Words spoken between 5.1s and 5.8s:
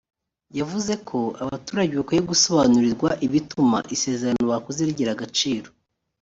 agaciro